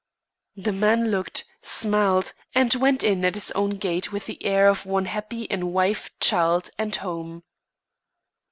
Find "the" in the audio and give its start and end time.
0.55-0.71, 4.25-4.43